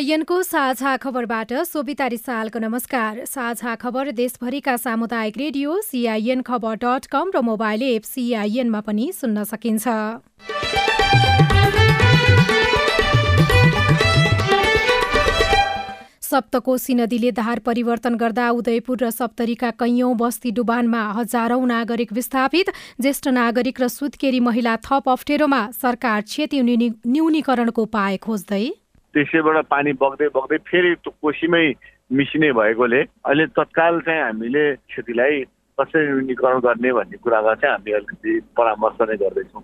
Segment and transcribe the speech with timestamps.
[0.00, 7.30] सिआइएनको साझा खबरबाट सोभिता रिसालको नमस्कार। साझा खबर देशभरिका सामुदायिक radio CIN Khabar dot com
[7.34, 9.84] र मोबाइल एप सिआइएनमा पनि सुन्न सकिन्छ।
[16.22, 23.28] सप्तकोशी नदीले धार परिवर्तन गर्दा उदयपुर र सप्तरीका कैयौं बस्ती डुबानमा हजारौं नागरिक विस्थापित। ज्येष्ठ
[23.36, 28.68] नागरिक र सुत्केरी महिला थप अप्ठ्यारोमा सरकार क्षति न्यूनीकरणको उपाय खोज्दै
[29.14, 31.64] त्यसैबाट पानी बग्दै बग्दै फेरि त्यो कोसीमै
[32.18, 35.42] मिसिने भएकोले अहिले तत्काल चाहिँ हामीले क्षतिलाई
[35.78, 39.62] कसरी न्यूनीकरण गर्ने भन्ने कुरामा चाहिँ हामी अलिकति परामर्श नै गर्दैछौँ।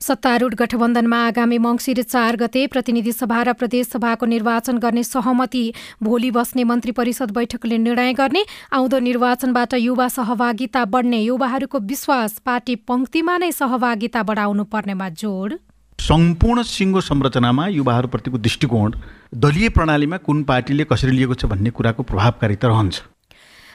[0.00, 5.64] सत्तारूढ गठबन्धनमा आगामी मङ्सिर चार गते प्रतिनिधि सभा र प्रदेशसभाको निर्वाचन गर्ने सहमति
[6.02, 8.42] भोलि बस्ने मन्त्री परिषद बैठकले निर्णय गर्ने
[8.78, 15.54] आउँदो निर्वाचनबाट युवा सहभागिता बढ्ने युवाहरूको विश्वास पार्टी पङ्क्तिमा नै सहभागिता बढाउनु पर्नेमा जोड।
[15.98, 18.92] सम्पूर्ण सिङ्गो संरचनामा युवाहरूप्रतिको दृष्टिकोण
[19.34, 23.00] दलीय प्रणालीमा कुन पार्टीले कसरी लिएको छ भन्ने कुराको प्रभावकारिता रहन्छ।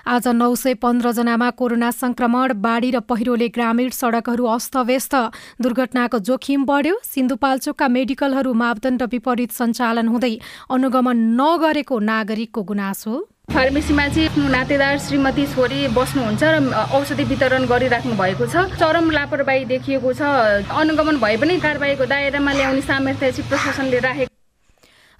[0.07, 5.15] आज नौ सय पन्ध्रजनामा कोरोना संक्रमण बाढी र पहिरोले ग्रामीण सडकहरू अस्तव्यस्त।
[5.61, 10.33] दुर्घटनाको जोखिम बढ्यो। सिन्धुपाल्चोकका मेडिकलहरू मापदण्ड विपरीत सञ्चालन हुँदै
[10.69, 13.13] अनुगमन नगरेको नागरिकको गुनासो।
[13.49, 16.55] फार्मेसीमा चाहिँ नातेदार श्रीमती छोरी बस्नुहुन्छ र
[16.93, 20.21] औषधि वितरण गरिराख्नु भएको छ। चरम लापरवाही देखिएको छ।
[20.69, 24.31] अनुगमन भए पनि कारवाहीको दायरामा ल्याउने सामर्थ्य चाहिँ प्रशासनले राखेको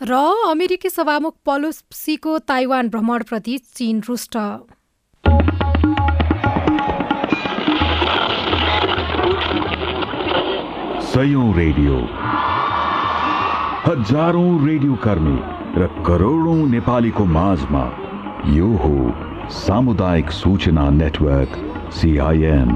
[0.01, 0.13] र
[0.49, 4.37] अमेरिकी सभामुख पलोसीको ताइवान भ्रमणप्रति चीन रुष्ट।
[11.09, 11.95] सयौं रेडियो।
[13.85, 15.39] हजारौं रेडियो कर्मी
[15.81, 17.83] र करोडौं नेपालीको माझमा
[18.47, 21.55] यो हो सामुदायिक सूचना नेटवर्क
[21.93, 22.69] सिआइएन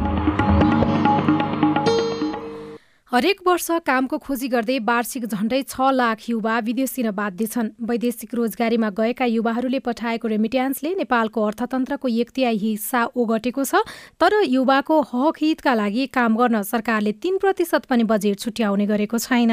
[3.12, 8.90] हरेक वर्ष कामको खोजी गर्दै वार्षिक झण्डै छ लाख युवा विदेशी बाध्य छन्। वैदेशिक रोजगारीमा
[8.90, 13.85] गएका युवाहरूले पठाएको रेमिट्यान्सले नेपालको अर्थतन्त्रको एक तिहाई हिस्सा ओगटेको छ
[14.19, 19.51] तर युवाको हक हितका लागि काम गर्न सरकारले तीन प्रतिशत पनि बजेट छुट्याउने गरेको छैन।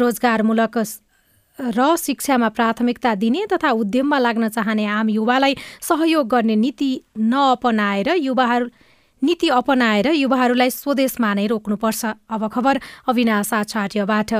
[0.00, 0.78] रोजगारमूलक
[1.58, 8.66] र शिक्षामा प्राथमिकता दिने तथा उद्यममा लाग्न चाहने आम युवालाई सहयोग गर्ने नीति नअपनाएर युवाहरू
[9.22, 14.32] नीति अपनाएर युवाहरूलाई स्वदेशमा नै रोक्नुपर्छ। अब खबर अविनाश आचार्यबाट।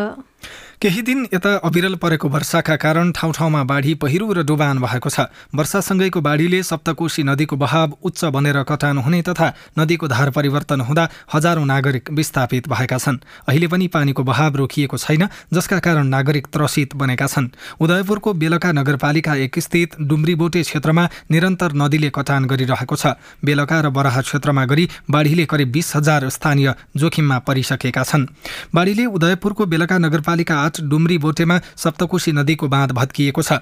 [0.81, 5.33] केही दिन यता अविरल परेको वर्षाका कारण ठाउँ ठाउँमा बाढी पहिरो र डुबान भएको छ।
[5.55, 11.65] वर्षासँगैको बाढीले सप्तकोशी नदीको बहाव उच्च बनेर कटान हुने तथा नदीको धार परिवर्तन हुँदा हजारौं
[11.65, 13.19] नागरिक विस्थापित भएका छन्।
[13.49, 17.49] अहिले पनि पानीको बहाव रोकिएको छैन जसका कारण नागरिक त्रसित बनेका छन्।
[17.81, 24.21] उदयपुरको बेलका नगरपालिका एक स्थित डुम्रीबोटे क्षेत्रमा निरन्तर नदीले कटान गरिरहेको छ। बेलका र बराहा
[24.21, 28.29] क्षेत्रमा गरी बाढीले करिब बिस हजार स्थानीय जोखिममा परिसकेका छन्।
[28.75, 33.53] बाढीले उदयपुरको बेलका नगरपालिका आठ डुम्री बोटेमा सप्तकोशी नदीको बाँध भत्किएको छ।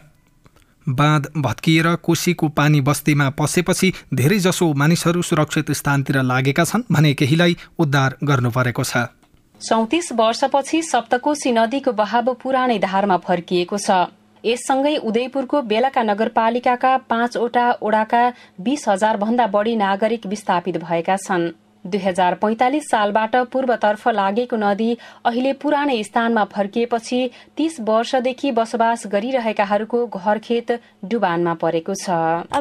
[0.88, 8.16] बाँध भत्किएर कोशीको पानी बस्तीमा पसेपछि धेरैजसो मानिसहरू सुरक्षित स्थानतिर लागेका छन् भने केहीलाई उद्धार
[8.24, 8.96] गर्नु परेको छ।
[9.60, 14.10] चौतिस वर्षपछि सप्तकोशी नदीको बहाव पुरानै धारमा फर्किएको छ।
[14.44, 18.22] यससँगै उदयपुरको बेलाका नगरपालिकाका पाँचवटा ओडाका
[18.60, 21.50] बीस हजार भन्दा बढ़ी नागरिक विस्थापित भएका छन्।
[21.84, 24.90] दुई हजार पैंतालिस सालबाट पूर्वतर्फ लागेको नदी
[25.26, 27.20] अहिले पुरानै स्थानमा फर्किएपछि
[27.56, 30.70] तीस वर्षदेखि बसोबास गरिरहेकाहरूको घरखेत
[31.04, 32.10] डुबानमा परेको छ।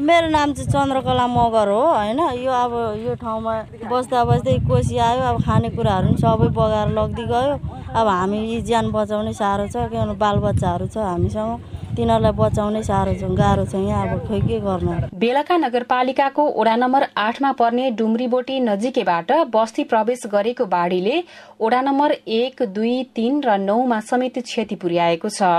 [0.01, 2.19] मेरो नाम चाहिँ चन्द्रकला मगर हो होइन?
[2.41, 2.73] यो अब
[3.05, 3.53] यो ठाउँमा
[3.91, 7.53] बस्दा बस्दै कोसी आयो अब खानेकुराहरू पनि सबै बगाएर लग्दै गयो।
[7.93, 11.51] अब हामी ज्यान बचाउनै साह्रो छ किनभने बालबच्चाहरू छ हामीसँग।
[11.96, 14.91] तिनीहरूलाई बचाउनै साह्रो छ गाह्रो छ यहाँ अब खोइ के गर्नु?
[15.23, 21.17] बेलका नगरपालिकाको वडा नम्बर आठमा पर्ने डुम्रीबोटी नजिकैबाट बस्ती प्रवेश गरेको बाढीले
[21.61, 25.52] वडा नम्बर एक दुई तीन र नौमा समेत क्षति पुर्याएको छ।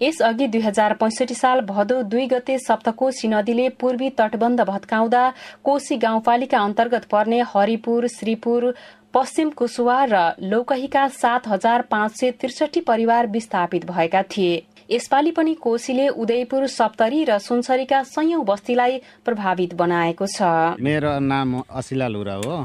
[0.00, 5.22] यसअघि दुई हजार पैंसठी साल भदौ दुई गते सप्तकोशी नदीले पूर्वी तटबन्ध भत्काउँदा
[5.64, 8.74] कोशी गाउँपालिका अन्तर्गत पर्ने हरिपुर श्रीपुर
[9.14, 15.54] पश्चिम कुसुवा र लौकहीका सात हजार पाँच सय त्रिसठी परिवार विस्थापित भएका थिए। यसपालि पनि
[15.56, 20.42] कोशीले उदयपुर सप्तरी र सुनसरीका सयौं बस्तीलाई प्रभावित बनाएको छ।
[20.78, 22.56] मेरो नाम असिला लुरा हो।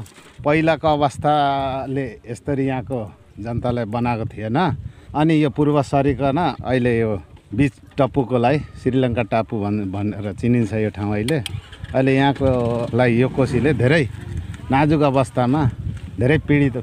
[0.44, 3.00] पहिलाको अवस्थाले यस्तरी यहाँको
[3.40, 4.58] जनतालाई बनाएको थिएन।
[5.16, 7.12] अनि यो पूर्व सरिकन अहिले यो
[7.48, 11.38] बिच टपुकोलाई श्रीलङ्का टापु भन् भनेर चिनिन्छ यो ठाउँ अहिले।
[11.96, 14.04] अहिले यहाँकोलाई यो कोसीले धेरै
[14.70, 15.62] नाजुक अवस्थामा
[16.18, 16.76] धेरै पीडित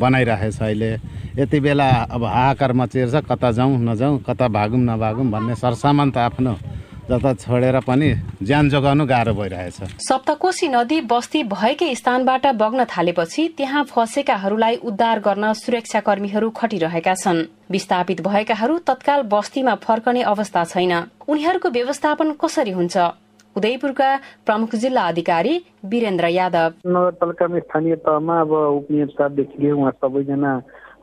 [0.00, 0.90] बनाइराखेको छ अहिले।
[1.38, 6.54] यति बेला अब हाहाकार मचिएर कता जाउँ नजाउँ कता भागौँ नभागौँ भन्ने सरसामान त आफ्नो
[7.10, 8.08] जता छोडेर पनि
[8.42, 15.52] ज्यान जोगाउनु गाह्रो भइरहेछ। सप्तकोशी नदी बस्ती भएकै स्थानबाट बग्न थालेपछि त्यहाँ फँसेकाहरूलाई उद्धार गर्न
[15.54, 20.92] सुरक्षाकर्मीहरू खटिरहेका छन्। विस्थापित भएकाहरू तत्काल बस्तीमा फर्कने अवस्था छैन।
[21.28, 22.96] उनीहरूको व्यवस्थापन कसरी हुन्छ?
[23.60, 24.10] उदयपुरका
[24.46, 25.54] प्रमुख जिल्ला अधिकारी
[25.84, 30.52] वीरेन्द्र यादव। नगरपालिकामा स्थानीय तहमा अब उपनियन्त्रदेखि लिएर उहाँ सबैजना।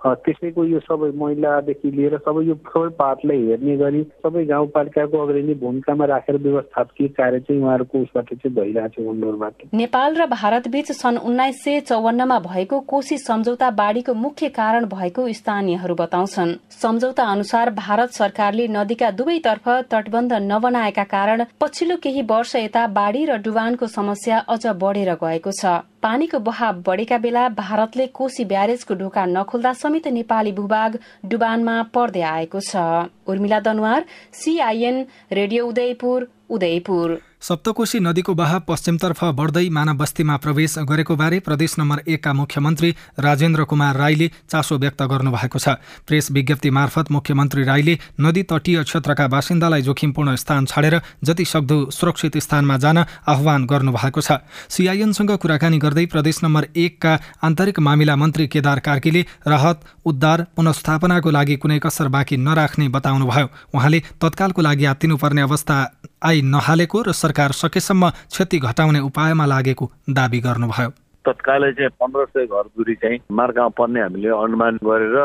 [0.06, 6.06] त्यसैको यो सबै महिलादेखि लिएर सबै यो सबै पातलाई हेर्ने गरी सबै गाउँपालिकाको अग्रणी भूमिकामा
[6.06, 9.14] राखेर व्यवस्थापकीय कार्य चाहिँ उहाँहरूको उसबाट चाहिँ भइरहेको
[9.48, 14.86] छ नेपाल र भारत बीच सन् उन्नाइस सय चौवन्नमा भएको कोशी सम्झौता बाढ़ीको मुख्य कारण
[14.88, 22.56] भएको स्थानीयहरू बताउँछन्। सम्झौता अनुसार भारत सरकारले नदीका दुवैतर्फ तटबन्ध नबनाएका कारण पछिल्लो केही वर्ष
[22.56, 25.66] यता बाढ़ी र डुबानको समस्या अझ बढेर गएको छ।
[26.08, 32.60] पानीको बहाव बढेका बेला भारतले कोशी ब्यारेजको ढोका नखोल्दा समेत नेपाली भूभाग डुबानमा पर्दै आएको
[32.62, 32.88] छ।
[33.28, 37.20] Urmila Danwar CIN radio Udayapur Udayapur.
[37.42, 42.90] Saptakoshi नदीको बहाव पश्चिमतर्फ बढ्दै मानव बस्तीमा प्रवेश गरेको बारे प्रदेश नम्बर एकका मुख्यमन्त्री
[43.20, 49.28] राजेन्द्र कुमार राईले चासो व्यक्त गर्नुभएको छ। प्रेस विज्ञप्ति मार्फत मुख्यमन्त्री राईले नदी तटीय क्षेत्रका
[49.28, 56.06] बासिन्दालाई जोखिमपूर्ण स्थान छाडेर जति सक्दो सुरक्षित स्थानमा जान आह्वान गर्नुभएको छ। सिआइएनसँग कुराकानी गर्दै
[56.08, 57.14] प्रदेश नम्बर एकका
[57.44, 63.48] आन्तरिक मामिला मन्त्री केदार कार्कीले राहत उद्धार पुनस्थापनाको लागि कुनै कसर बाँकी नराख्ने बताउनुभयो।
[63.78, 65.78] उहाँले तत्कालको लागि हात्तिनुपर्ने अवस्था
[66.22, 70.90] आई नहालेको र सरकार सकेसम्म क्षति घटाउने उपायमा लागेको दावी गर्नुभयो।
[71.26, 75.18] तत्कालै चाहिँ पन्ध्र सय घर दूरी चाहिँ मार्गमा पर्ने हामीले अनुमान गरेर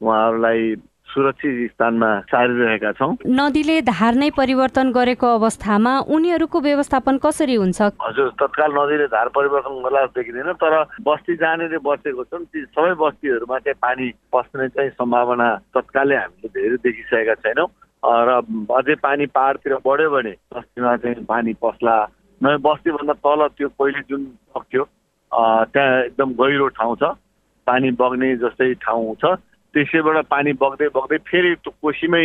[0.00, 0.76] उहाँहरूलाई
[1.08, 7.80] सुरक्षित स्थानमा सारिरहेका छौँ। नदीले धार नै परिवर्तन गरेको अवस्थामा उनीहरूको व्यवस्थापन कसरी हुन्छ?
[7.96, 13.58] हजुर तत्काल नदीले धार परिवर्तन गर्ला देखिँदैन तर बस्ती जानेले बसेको छन्। ती सबै बस्तीहरूमा
[13.58, 17.68] चाहिँ पानी पस्ने चाहिँ सम्भावना तत्कालै हामीले धेरै देखिसकेका छैनौँ।
[18.02, 18.30] र
[18.78, 21.96] अझै पानी पाहाडतिर बढ्यो भने बस्तीमा चाहिँ पानी पस्ला।
[22.40, 24.24] नयाँ बस्तीभन्दा तल त्यो पहिले जुन
[24.54, 24.84] सक्यो
[25.74, 27.02] त्यहाँ एकदम गहिरो ठाउँ छ।
[27.66, 29.34] पानी बग्ने जस्तै ठाउँ छ।
[29.74, 32.24] त्यसैबाट पानी बग्दै बग्दै फेरि त्यो कोसीमै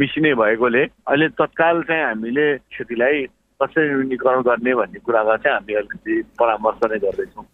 [0.00, 3.16] मिसिने भएकोले अहिले तत्काल चाहिँ हामीले क्षतिलाई
[3.60, 7.44] कसरी न्यूनीकरण गर्ने भन्ने कुरामा चाहिँ हामी अलिकति परामर्श नै गर्दैछौँ।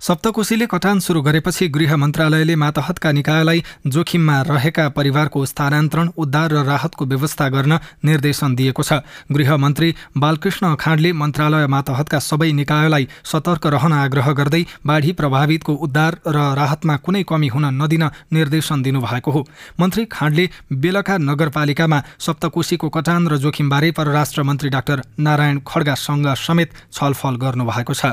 [0.00, 7.04] सप्तकोशीले कटान सुरु गरेपछि गृह मन्त्रालयले मातहतका निकायलाई जोखिममा रहेका परिवारको स्थानान्तरण उद्धार र राहतको
[7.06, 9.00] व्यवस्था गर्न निर्देशन दिएको छ।
[9.32, 16.18] गृह मन्त्री बालकृष्ण खाँडले मन्त्रालय मातहतका सबै निकायलाई सतर्क रहन आग्रह गर्दै बाढी प्रभावितको उद्धार
[16.26, 19.46] र राहतमा कुनै कमी हुन नदिन निर्देशन दिनुभएको हो।
[19.80, 27.36] मन्त्री खाँडले बेलका नगरपालिकामा सप्तकोशीको कटान र जोखिमबारे परराष्ट्र मन्त्री डाक्टर नारायण खड्गासँग समेत छलफल
[27.36, 28.12] गर्नुभएको छ।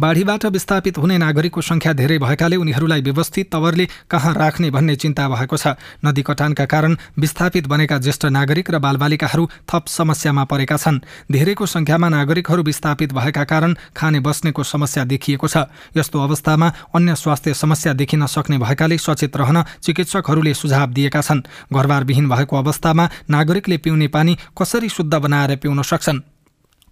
[0.00, 5.56] बाढीबाट विस्थापित हुने नागरिकको संख्या धेरै भएकाले उनीहरूलाई व्यवस्थित तवरले कहाँ राख्ने भन्ने चिन्ता भएको
[5.56, 5.74] छ।
[6.04, 12.08] नदी कटानका कारण विस्थापित बनेका ज्येष्ठ नागरिक र बालबालिकाहरू थप समस्यामा परेका छन्। धेरैको संख्यामा
[12.08, 15.66] नागरिकहरू विस्थापित भएका कारण खाने बस्नेको समस्या देखिएको छ।
[15.96, 21.42] यस्तो अवस्थामा अन्य स्वास्थ्य समस्या देखिन सक्ने भएकाले सचेत रहन चिकित्सकहरूले सुझाव दिएका छन्।
[21.74, 26.37] घरबारविहीन भएको अवस्थामा नागरिकले पिउने पानी कसरी शुद्ध बनाएर पिउन सक्छन्?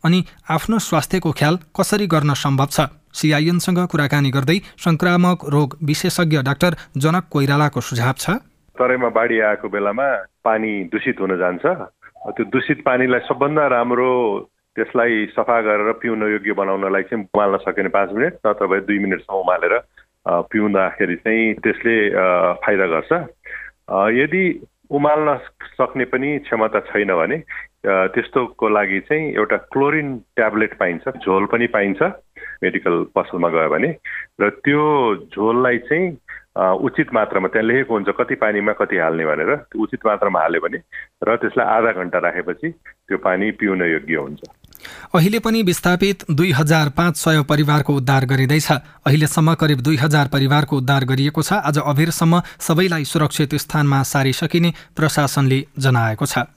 [0.07, 0.21] अनि
[0.51, 2.81] आफ्नो स्वास्थ्यको ख्याल कसरी गर्न सम्भव छ?
[3.19, 6.73] सिआइएनसँग कुराकानी गर्दै संक्रामक रोग विशेषज्ञ डाक्टर
[7.03, 8.39] जनक कोइरालाको सुझाव छ।
[8.77, 10.09] तराईमा बाढी आएको बेलामा
[10.45, 11.65] पानी दूषित हुन जान्छ।
[12.29, 14.13] त्यो दूषित पानीलाई सबभन्दा राम्रो
[14.77, 19.41] त्यसलाई सफा गरेर पिउन योग्य बनाउनलाई चाहिँ उमाल्न सकिने पाँच मिनट नत्र भए दुई मिनटसम्म
[19.41, 19.75] उमालेर
[20.53, 21.97] पिउँदाखेरि चाहिँ त्यसले
[22.61, 23.13] फाइदा गर्छ।
[24.21, 24.45] यदि
[24.93, 25.37] उमाल्न
[25.81, 27.37] सक्ने पनि क्षमता छैन भने
[27.87, 32.03] त्यस्तोको लागि चाहिँ एउटा क्लोरिन ट्याब्लेट पाइन्छ झोल पनि पाइन्छ
[32.63, 33.91] मेडिकल पसलमा गयो भने।
[34.41, 34.83] र त्यो
[35.31, 36.17] झोललाई चाहिँ
[36.57, 40.79] उचित मात्रामा त्यहाँ लेखेको हुन्छ कति पानीमा कति हाल्ने भनेर उचित मात्रामा हाल्यो भने
[41.29, 44.41] र त्यसलाई आधा घन्टा राखेपछि त्यो पानी पिउन योग्य हुन्छ।
[45.15, 48.71] अहिले पनि विस्थापित दुई हजार पाँच सय परिवारको उद्धार गरिँदैछ।
[49.07, 55.65] अहिलेसम्म करिब दुई हजार परिवारको उद्धार गरिएको छ। आज अबेरसम्म सबैलाई सुरक्षित स्थानमा सारिसकिने प्रशासनले
[55.79, 56.49] जनाएको छ।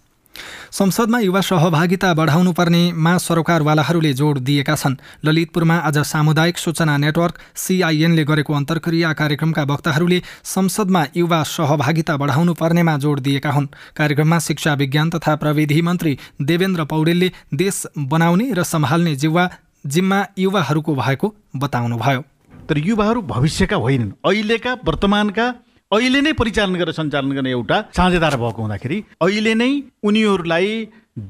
[0.72, 8.24] संसदमा युवा सहभागिता बढाउनु पर्नेमा सरकारवालाहरूले जोड दिएका छन्। ललितपुरमा आज सामुदायिक सूचना नेटवर्क सिआइएनले
[8.24, 15.10] गरेको अन्तर्क्रिया कार्यक्रमका वक्ताहरूले संसदमा युवा सहभागिता बढाउनु पर्नेमा जोड दिएका हुन्। कार्यक्रममा शिक्षा विज्ञान
[15.10, 19.50] तथा प्रविधि मन्त्री देवेन्द्र पौडेलले देश बनाउने र सम्हाल्ने जिम्मा
[19.88, 22.22] जिम्मा युवाहरूको भएको बताउनुभयो।
[22.70, 25.46] तर युवाहरू भविष्यका होइनन्। अहिलेका वर्तमानका
[25.92, 29.70] अहिले नै परिचालन गरेर सञ्चालन गर्ने एउटा साझेदार भएको हुँदाखेरि अहिले नै
[30.06, 30.68] उनीहरूलाई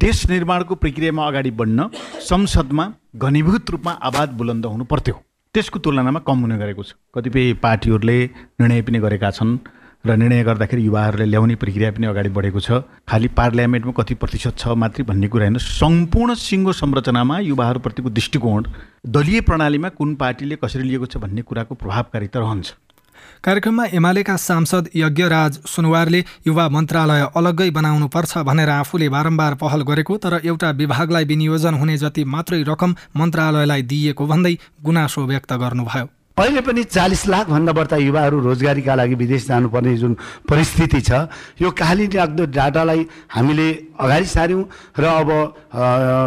[0.02, 1.86] देश निर्माणको प्रक्रियामा अगाडि बढ्न
[2.28, 2.86] संसदमा
[3.16, 5.16] घनीभूत रूपमा आवाज बुलन्द हुनु पर्थ्यो।
[5.56, 8.18] त्यसको तुलनामा कम हुने गरेको छ। कतिपय पार्टीहरूले
[8.60, 9.58] निर्णय पनि गरेका छन्
[10.06, 14.76] र निर्णय गर्दाखेरि युवाहरूले ल्याउने प्रक्रिया पनि अगाडि बढेको छ। खालि पार्लियामेन्टमा कति प्रतिशत छ
[14.76, 18.68] मात्रै भन्ने कुरा होइन। सम्पूर्ण सिङ्गो संरचनामा युवाहरूप्रतिको दृष्टिकोण
[19.16, 22.68] दलीय प्रणालीमा कुन पार्टीले कसरी लिएको छ भन्ने कुराको प्रभावकारिता रहन्छ
[23.44, 30.34] कार्यक्रममा एमालेका सांसद यज्ञराज सुनवारले युवा मन्त्रालय अलग्गै बनाउनुपर्छ भनेर आफूले बारम्बार पहल गरेको तर
[30.44, 34.54] एउटा विभागलाई विनियोजन हुने जति मात्रै रकम मन्त्रालयलाई दिइएको भन्दै
[34.84, 36.06] गुनासो व्यक्त गर्नुभयो।
[36.38, 40.14] पहिले पनि चालिस लाखभन्दा बढ्ता युवाहरू रोजगारीका लागि विदेश जानुपर्ने जुन
[40.50, 41.12] परिस्थिति छ
[41.62, 43.70] यो काली लाग्दो डाटालाई हामीले
[44.00, 44.64] अगाडि सार्यौँ
[45.00, 45.30] र अब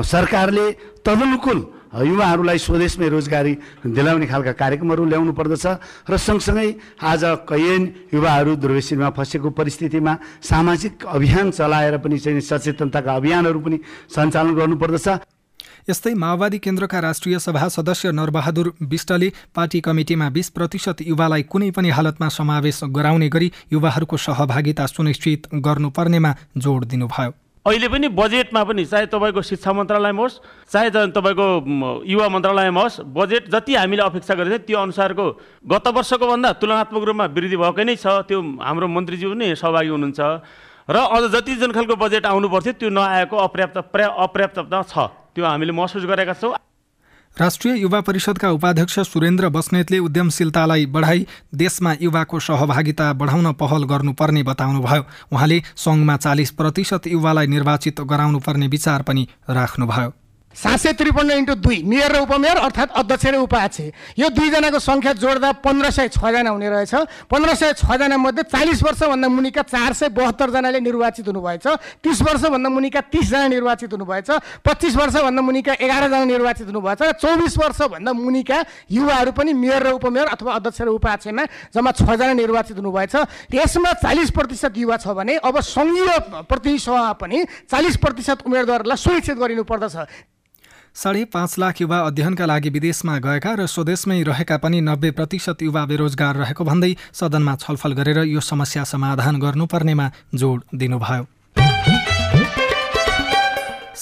[0.09, 0.66] सरकारले
[1.04, 1.61] तदनुकूल
[1.93, 3.53] युवाहरूलाई स्वदेशमै रोजगारी
[3.87, 5.67] दिलाउने खालका कार्यक्रमहरू ल्याउनु पर्दछ
[6.09, 6.69] र सँगसँगै
[7.03, 7.83] आज कैयन
[8.15, 15.09] युवाहरू दुर्वेशीमा फँसेको परिस्थितिमा सामाजिक अभियान चलाएर पनि चाहिँ सचेतनताका अभियानहरू पनि सञ्चालन गर्नुपर्दछ।
[15.91, 21.91] यस्तै माओवादी केन्द्रका राष्ट्रिय सभा सदस्य नरबहादुर विष्टले पार्टी कमिटीमा बिस प्रतिशत युवालाई कुनै पनि
[21.91, 27.31] हालतमा समावेश गराउने गरी युवाहरूको सहभागिता सुनिश्चित गर्नुपर्नेमा जोड दिनुभयो।
[27.62, 31.47] अहिले पनि बजेटमा पनि चाहे तपाईँको शिक्षा मन्त्रालयमा होस् चाहे तपाईँको
[32.02, 35.26] युवा मन्त्रालयमा होस् बजेट जति हामीले अपेक्षा गरेको थियो त्यो अनुसारको
[35.71, 40.21] गत वर्षको भन्दा तुलनात्मक रूपमा वृद्धि भएकै नै छ। त्यो हाम्रो मन्त्रीज्यू पनि सहभागी हुनुहुन्छ।
[40.90, 44.95] र अझ जति जुन खालको बजेट आउनु पर्थ्यो त्यो नआएको अपर्याप्त पर्या अपर्याप्तता छ।
[45.31, 46.59] त्यो हामीले महसुस गरेका छौँ।
[47.41, 55.05] राष्ट्रिय युवा परिषदका उपाध्यक्ष सुरेन्द्र बस्नेतले उद्यमशीलतालाई बढाई देशमा युवाको सहभागिता बढाउन पहल गर्नुपर्ने बताउनुभयो।
[55.33, 60.22] उहाँले सङ्घमा चालिस प्रतिशत युवालाई निर्वाचित गराउनुपर्ने विचार पनि राख्नुभयो।
[60.54, 65.12] सात सय त्रिपन्न इन्टु दुई मेयर र उपमेयर अर्थात् अध्यक्ष र उपाध्यक्ष। यो दुईजनाको सङ्ख्या
[65.16, 66.94] जोड्दा पन्ध्र सय छजना हुने रहेछ।
[67.26, 71.66] पन्ध्र सय छजना मध्ये चालिस वर्षभन्दा मुनिका चार सय बहत्तरजनाले निर्वाचित हुनुभएछ।
[72.04, 74.30] तिस वर्षभन्दा मुनिका तिसजना निर्वाचित हुनुभएछ।
[74.61, 78.59] पच्चिस वर्षभन्दा मुनिका एघारजना निर्वाचित हुनुभएछ। र चौबिस वर्षभन्दा मुनिका
[78.90, 81.44] युवाहरू पनि मेयर र उपमेयर अथवा अध्यक्ष र उपाध्यक्षमा
[81.75, 83.14] जम्मा छजना निर्वाचित हुनुभएछ।
[83.54, 87.38] यसमा चालिस प्रतिशत युवा छ भने अब सङ्घीय प्रतिनिधि सभा पनि
[87.71, 89.97] चालिस प्रतिशत उम्मेदवारलाई सुनिश्चित गरिनु पर्दछ
[90.95, 95.85] साढे पाँच लाख युवा अध्ययनका लागि विदेशमा गएका र स्वदेशमै रहेका पनि नब्बे प्रतिशत युवा
[95.87, 101.32] बेरोजगार रहेको भन्दै सदनमा छलफल गरेर यो समस्या समाधान गर्नुपर्नेमा जोड दिनुभयो।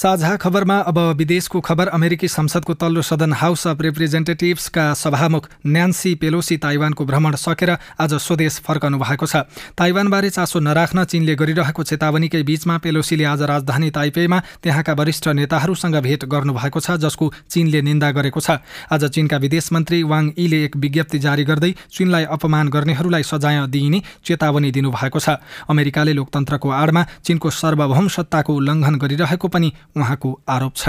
[0.00, 6.56] साझा खबरमा अब विदेशको खबर अमेरिकी संसदको तल्लो सदन हाउस अफ रिप्रेजेन्टेटिभ्सका सभामुख न्यान्सी पेलोसी
[6.56, 9.44] ताइवानको भ्रमण सकेर आज स्वदेश फर्कनु भएको छ।
[9.76, 16.24] ताइवानबारे चासो नराख्न चीनले गरिरहेको चेतावनीकै बीचमा पेलोसीले आज राजधानी ताइपेमा त्यहाँका वरिष्ठ नेताहरूसँग भेट
[16.32, 18.56] गर्नुभएको छ जसको चीनले निन्दा गरेको छ।
[18.88, 24.02] आज चीनका विदेश मन्त्री वाङ यीले एक विज्ञप्ति जारी गर्दै चीनलाई अपमान गर्नेहरूलाई सजाय दिइने
[24.24, 25.36] चेतावनी दिनुभएको छ।
[25.68, 30.88] अमेरिकाले लोकतन्त्रको आडमा चीनको सार्वभौम सत्ताको उल्लङ्घन गरिरहेको पनि उहाँको आरोप छ।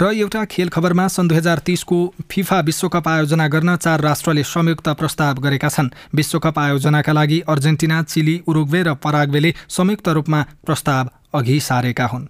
[0.00, 1.98] र एउटा खेल खबरमा सन् दुई हजार तिसको
[2.30, 8.42] फिफा विश्वकप आयोजना गर्न चार राष्ट्रले संयुक्त प्रस्ताव गरेका छन्। विश्वकप आयोजनाका लागि अर्जेन्टिना चिली
[8.46, 12.26] उरुग्वे र पराग्वेले संयुक्त रूपमा प्रस्ताव अघि सारेका हुन्।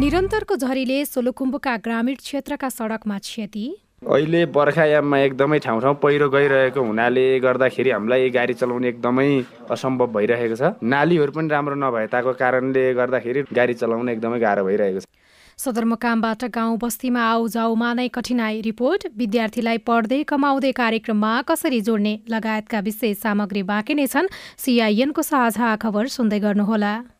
[0.00, 3.66] निरन्तरको झरीले सोलुखुम्बुका ग्रामीण क्षेत्रका सडकमा क्षति।
[4.06, 9.26] अहिले बर्खायाममा एकदमै ठाउँ ठाउँ पहिरो गइरहेको हुनाले गर्दाखेरि हामीलाई गाडी चलाउने एकदमै
[9.74, 15.00] असम्भव भइरहेको छ। नालीहरू पनि राम्रो नभए ताको कारणले गर्दाखेरि गाडी चलाउन एकदमै गाह्रो भइरहेको
[15.02, 15.10] छ।
[15.58, 23.18] सदरमुकामबाट गाउँ बस्तीमा आउजाउमा नै कठिनाई रिपोर्ट। विद्यार्थीलाई पढ्दै कमाउँदै कार्यक्रममा कसरी जोड्ने लगायतका विशेष
[23.26, 24.30] सामग्री बाँकी नै छन्।
[24.62, 26.94] सिआइएनको साझा खबर सुन्दै गर्नुहोला।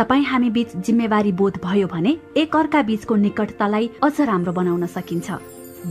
[0.00, 5.28] तपाईँ हामी बीच जिम्मेवारी बोध भयो भने एक अर्का बीचको निकटतालाई अझ राम्रो बनाउन सकिन्छ।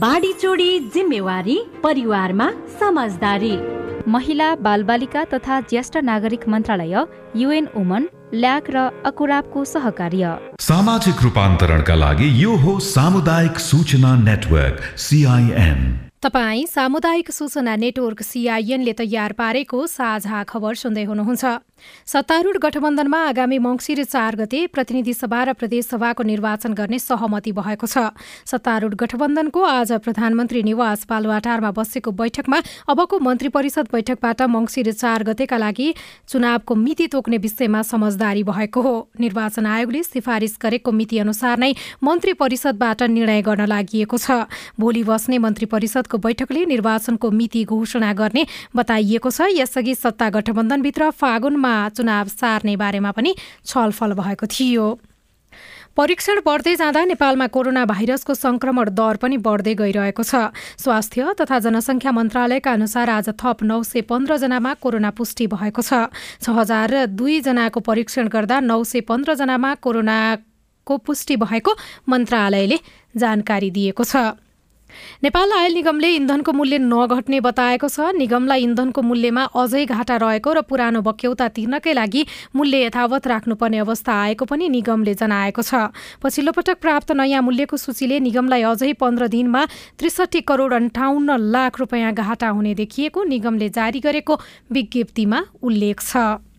[0.02, 2.48] बाढी चोडी जिम्मेवारी परिवारमा
[2.80, 3.54] समझदारी।
[4.10, 12.34] महिला बालबालिका तथा ज्येष्ठ नागरिक मन्त्रालय युएन वुमन ल्याक र अकुराबको सहकार्य। सामाजिक रूपान्तरणका लागि
[12.42, 15.80] यो हो सामुदायिक सूचना नेटवर्क सिआइएन
[16.22, 21.44] तपाईँ सामुदायिक सूचना नेटवर्क सिआइएनले तयार पारेको साझा खबर सुन्दै हुनुहुन्छ।
[22.06, 28.10] सत्तारूढ गठबन्धनमा आगामी मङ्सिर चार गते प्रतिनिधि सभा र प्रदेशसभाको निर्वाचन गर्ने सहमति भएको छ।
[28.46, 32.58] सत्तारूढ गठबन्धनको आज प्रधानमन्त्री निवास बालुवाटारमा बसेको बैठकमा
[32.88, 35.88] अबको मन्त्री परिषद बैठकबाट मङ्सिर चार गतेका लागि
[36.28, 41.72] चुनावको मिति तोक्ने विषयमा समझदारी भएको हो। निर्वाचन आयोगले सिफारिस गरेको मिति अनुसार नै
[42.02, 44.46] मन्त्री परिषदबाट निर्णय गर्न लागि छ।
[44.80, 48.46] भोलि बस्ने मन्त्री परिषदको बैठकले निर्वाचनको मिति घोषणा गर्ने
[48.76, 53.34] बताइएको छ। यसअघि सत्ता गठबन्धनभित्र फागुनमा चुनाव सार्ने बारेमा पनि
[53.66, 54.88] छलफल भएको थियो।
[55.96, 62.12] परीक्षण बढ्दै जाँदा नेपालमा कोरोना भाइरसको संक्रमण दर पनि बढ्दै गइरहेको छ। स्वास्थ्य तथा जनसङ्ख्या
[62.12, 66.06] मन्त्रालयका अनुसार आज थप नौ सय पन्ध्रजनामा कोरोना पुष्टि भएको छ।
[66.40, 71.72] छ हजार दुईजनाको परीक्षण गर्दा नौ सय पन्ध्रजनामा कोरोनाको पुष्टि भएको
[72.08, 72.78] मन्त्रालयले
[73.14, 74.16] जानकारी दिएको छ।
[75.22, 80.60] नेपाल आयल निगमले इन्धनको मूल्य नघट्ने बताएको छ। निगमलाई इन्धनको मूल्यमा अझै घाटा रहेको र
[80.64, 82.22] पुरानो बक्यौता तिर्नकै लागि
[82.56, 88.20] मूल्य यथावत राख्नुपर्ने अवस्था आएको पनि निगमले जनाएको छ। पछिल्लो पटक प्राप्त नयाँ मूल्यको सूचीले
[88.20, 89.64] निगमलाई अझै पन्ध्र दिनमा
[89.98, 94.34] त्रिसठी करोड अन्ठाउन्न लाख रुपियाँ घाटा हुने देखिएको निगमले जारी गरेको
[94.70, 96.49] विज्ञप्तिमा उल्लेख छ।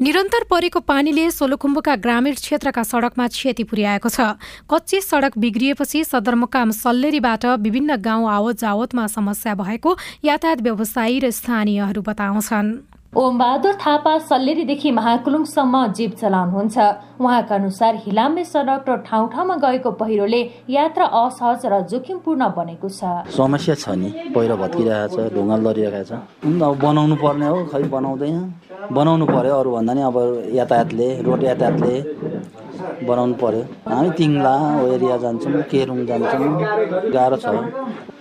[0.00, 4.32] निरन्तर परेको पानीले सोलुखुम्बुका ग्रामीण क्षेत्रका सडकमा क्षति पुर्याएको छ।
[4.64, 12.00] कच्ची सडक बिग्रिएपछि सदरमुकाम सल्लेरीबाट विभिन्न गाउँ आवत जावतमा समस्या भएको यातायात व्यवसायी र स्थानीयहरू
[12.00, 16.78] बताउँछन्। ओमबहादुर थापा सल्लेरीदेखि महाकुलुङसम्म जीप चलाउनुहुन्छ।
[17.18, 20.40] उहाँका अनुसार हिलाम्बे सडक र ठाउँ ठाउँमा गएको पहिरोले
[20.70, 26.12] यात्रा असहज र जोखिमपूर्ण बनेको छ। समस्या छ नि। पहिरो भत्किरहेको छ ढुङ्गा लडिरहेको छ।
[26.62, 28.38] अब बनाउनु पर्ने हो खै बनाउँदैन?
[28.94, 30.16] बनाउनु पर्यो अरू भन्दा नि अब
[30.54, 31.94] यातायातले रोड यातायातले।
[33.08, 34.54] बनाउनु पर्यो। हामी तिङ्ला
[34.94, 36.50] एरिया जान्छौँ केरुङ जान्छौँ
[37.12, 37.46] गाह्रो छ।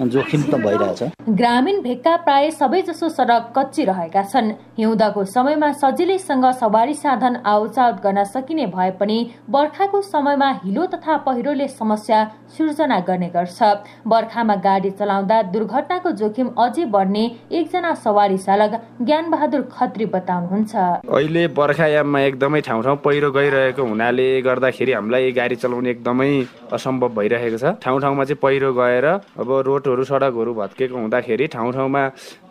[0.02, 6.94] जोखिम त भइरहेछ। ग्रामीण भेगका प्राय सबैजसो सडक कच्ची रहेका छन्। हिउँदको समयमा सजिलैसँग सवारी
[6.96, 9.18] साधन आवजावत गर्न सकिने भए पनि
[9.50, 12.24] बर्खाको समयमा हिलो तथा पहिरोले समस्या
[12.58, 13.60] सिर्जना गर्ने गर्छ।
[14.08, 20.76] बर्खामा गाडी चलाउँदा दुर्घटनाको जोखिम अझै बढ्ने एकजना सवारी चालक ज्ञान बहादुर खत्री बताउनुहुन्छ।
[21.10, 26.30] अहिले बर्खायाममा एकदमै ठाउँ ठाउँ पहिरो गइरहेको हुनाले गर्दाखेरि हामीलाई गाडी चलाउने एकदमै
[26.74, 29.06] असम्भव भइरहेको छ। ठाउँ ठाउँमा चाहिँ पहिरो गएर
[29.38, 32.02] अब रोडहरू सडकहरू भत्केको हुँदाखेरि ठाउँ ठाउँमा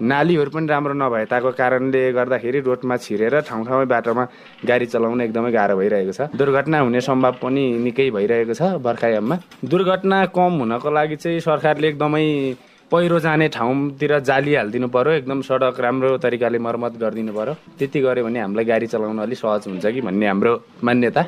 [0.03, 4.25] नालीहरू पनि राम्रो नभए ताको कारणले गर्दाखेरि रोडमा छिरेर ठाउँ ठाउँमै बाटोमा
[4.65, 10.25] गाडी चलाउन एकदमै गाह्रो भइरहेको छ। दुर्घटना हुने सम्भव पनि निकै भइरहेको छ बर्खायाममा। दुर्घटना
[10.37, 12.27] कम हुनको लागि चाहिँ सरकारले एकदमै
[12.93, 18.25] पहिरो जाने ठाउँतिर जाली हालिदिनु पर्यो एकदम सडक राम्रो तरिकाले मर्मत गरिदिनु पर्यो। त्यति गऱ्यो
[18.25, 20.53] भने हामीलाई गाडी चलाउन अलिक सहज हुन्छ कि भन्ने हाम्रो
[20.85, 21.23] मान्यता।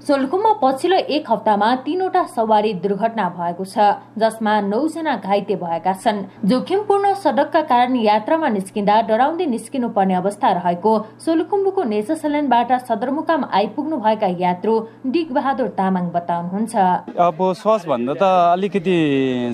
[0.00, 7.12] सोलुखुममा पछिल्लो एक हप्तामा तीनवटा सवारी दुर्घटना भएको छ जसमा नौजना घाइते भएका छन्। जोखिमपूर्ण
[7.20, 10.92] सडकका कारण यात्रामा निस्किँदा डराउँदै निस्किनु पर्ने अवस्था रहेको
[11.24, 16.74] सोलुखुम्बुको नेचरसल्यान्डबाट सदरमुकाम आइपुग्नु भएका यात्रु डिग बहादुर तामाङ बताउनुहुन्छ।
[17.20, 18.22] अब सस भन्दा त
[18.56, 18.96] अलिकति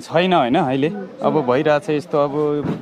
[0.07, 0.93] छैन होइन अहिले।
[1.27, 2.35] अब भइरहेछ यस्तो अब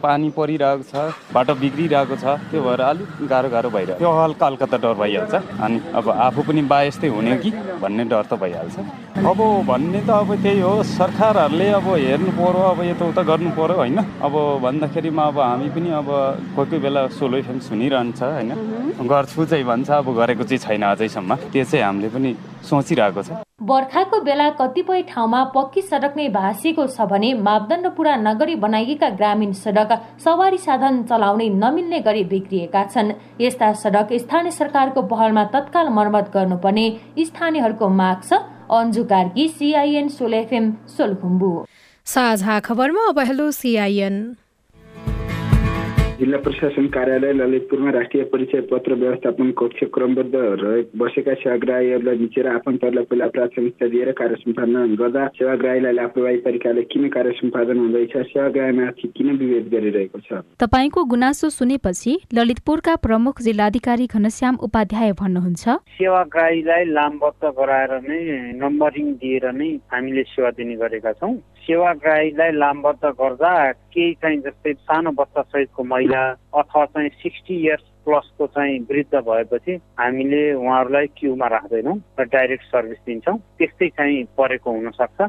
[0.05, 4.67] पानी परिरहेको छ बाटो बिग्रिरहेको छ त्यो भएर अलिक गाह्रो गाह्रो भइरहेको त्यो हल्का हल्का
[4.69, 7.53] त डर भइहाल्छ। अनि अब आफू पनि बा यस्तै हुने कि?
[7.83, 8.77] भन्ने डर त भइहाल्छ।
[9.25, 13.99] अब भन्ने त अब त्यही हो सरकारहरूले अब हेर्नु पऱ्यो अब यताउता गर्नु पऱ्यो होइन?
[14.27, 16.09] अब भन्दाखेरिमा अब हामी पनि अब
[16.57, 18.51] कोही कोही बेला सोलो एफएम सुनिरहन्छ होइन?
[19.07, 22.31] गर्छु चाहिँ भन्छ अब गरेको चाहिँ छैन अझैसम्म। त्यो चाहिँ हामीले पनि
[22.69, 23.31] सोचिरहेको छ।
[23.65, 29.53] बर्खाको बेला कतिपय ठाउँमा पक्की सडक नै भाँसिएको छ भने मापदण्ड पुरा नगरी बनाइएका ग्रामीण
[29.55, 29.93] सडक
[30.25, 36.87] सवारी साधन चलाउनै नमिल्ने गरी बिग्रिएका छन्। यस्ता सडक स्थानीय सरकारको पहलमा तत्काल मर्मत गर्नुपर्ने
[37.25, 41.53] स्थानीयहरूको माग छ। Anju Karki CIN Sol FM Solukhumbu.
[42.07, 43.11] साझा खबरमा
[46.19, 53.05] जिल्ला प्रशासन कार्यालय ललितपुरमा राष्ट्रिय परिचय पत्र व्यवस्थापन कक्ष क्रमबद्ध रहे बसेका सेवाग्राहीहरूलाई मिचेर आफन्तहरूलाई
[53.05, 58.17] पहिला प्राथमिकता दिएर कार्य सम्पादन गर्दा सेवाग्राहीलाई लापरवाही तरिकाले किन कार्य सम्पादन हुँदैछ?
[58.31, 60.43] सेवाग्राहीमाथि किन विभेद गरिरहेको छ?
[60.63, 68.21] तपाईँको गुनासो सुनेपछि ललितपुरका प्रमुख जिल्लाधिकारी घनश्याम उपाध्याय भन्नुहुन्छ। सेवाग्राहीलाई लामबद्ध गराएर नै
[68.63, 75.11] नम्बरिङ दिएर नै हामीले सेवा दिने गरेका छौँ। सेवाग्राहीलाई लामबद्ध गर्दा केही चाहिँ जस्तै सानो
[75.11, 76.23] बच्चा सहितको महिला
[76.55, 82.99] अथवा चाहिँ सिक्सटी इयर्स प्लसको चाहिँ वृद्ध भएपछि हामीले उहाँहरूलाई क्युमा राख्दैनौँ र डाइरेक्ट सर्भिस
[83.07, 85.21] दिन्छौँ। त्यस्तै चाहिँ परेको हुनसक्छ।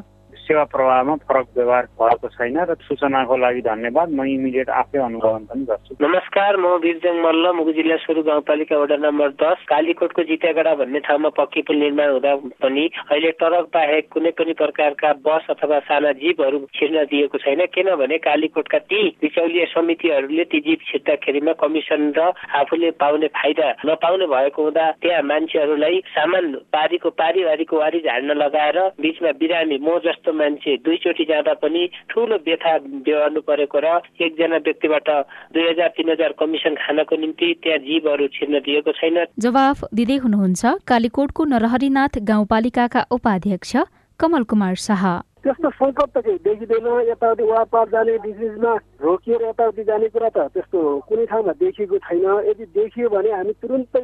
[0.46, 5.64] सेवा प्रवाहमा फरक व्यवहार भएको छैन र सूचनाको लागि धन्यवाद। म इमिडिएट आफै अनुगमन पनि
[5.66, 11.00] गर्छु। नमस्कार म वीरजङ मल्ल मुगु जिल्ला सुरु गाउँपालिका वडा नम्बर दस। कालीकोटको जितेगडा भन्ने
[11.02, 16.12] ठाउँमा पक्की पुल निर्माण हुँदा पनि अहिले ट्रक बाहेक कुनै पनि प्रकारका बस अथवा साना
[16.22, 22.90] जीवहरू छिर्न दिएको छैन। किनभने कालीकोटका ती बिचौलिया समितिहरूले ती जीव छिर्दाखेरिमा कमिसन र आफूले
[23.02, 29.32] पाउने फाइदा नपाउने भएको हुँदा त्यहाँ मान्छेहरूलाई सामान पारीको पारी वारीको वारी झाड्न लगाएर बिचमा
[29.42, 32.72] बिरामी म जस्तो मान्छे दुईचोटि जाँदा पनि ठुलो व्यथा
[33.06, 33.86] बेहोर्नु परेको र
[34.20, 35.08] एकजना व्यक्तिबाट
[35.54, 40.62] दुई हजार तिन हजार कमिसन खानको निम्ति त्यहाँ जीवहरू छिर्न दिएको छैन। जवाफ दिँदै हुनुहुन्छ
[40.88, 43.76] कालीकोटको नरहरिनाथ गाउँपालिकाका उपाध्यक्ष
[44.20, 45.04] कमल कुमार शाह।
[45.46, 50.78] त्यस्तो सङ्कट त केही देखिँदैन। यताउति वापार जाने डिजिजमा रोकिएर यताउति जाने कुरा त त्यस्तो
[51.06, 54.02] कुनै ठाउँमा देखिएको छैन। यदि देखियो भने हामी तुरुन्तै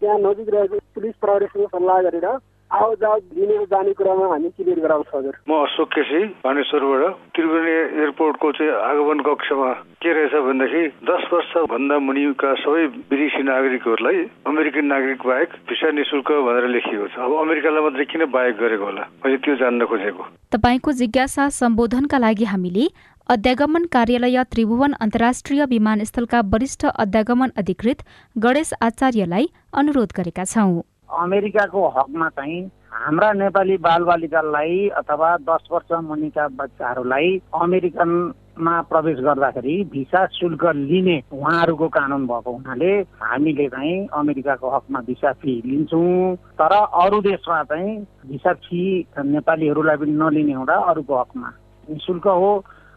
[0.00, 2.26] त्यहाँ नजिक रहेको पुलिस प्रहरीसँग सल्लाह गरेर
[2.72, 7.02] आओ जाओ दिने जाने कुरामा हामी क्लियर गराउँछ हजुर। म अशोक केसी बानेश्वरबाट।
[7.36, 14.86] त्रिवेणी एयरपोर्टको चाहिँ आगमन कक्षमा के रहेछ भनेदेखि दस वर्षभन्दा मुनिका सबै विदेशी नागरिकहरूलाई अमेरिकन
[14.88, 19.04] नागरिक बाहेक भिसा निशुल्क भनेर लेखिएको छ। अब अमेरिकालाई मात्रै किन बाहेक गरेको होला?
[19.20, 22.86] मैले त्यो जान्न खोजेको। तपाईँको जिज्ञासा सम्बोधनका लागि हामीले
[23.28, 27.98] अध्यागमन कार्यालय त्रिभुवन अन्तर्राष्ट्रिय विमानस्थलका वरिष्ठ अध्यागमन अधिकृत
[28.36, 30.82] गणेश आचार्यलाई अनुरोध गरेका छौँ।
[31.20, 32.60] अमेरिकाको हकमा चाहिँ
[32.92, 41.88] हाम्रा नेपाली बालबालिकालाई अथवा दस वर्ष मुनिका बच्चाहरूलाई अमेरिकनमा प्रवेश गर्दाखेरि भिसा शुल्क लिने उहाँहरूको
[41.88, 48.52] कानुन भएको हुनाले हामीले चाहिँ अमेरिकाको हकमा भिसा फी लिन्छौँ। तर अरू देशमा चाहिँ भिसा
[48.52, 48.82] फी
[49.18, 51.48] नेपालीहरूलाई पनि नलिने हुँदा अरूको हकमा।
[51.90, 52.52] निशुल्क हो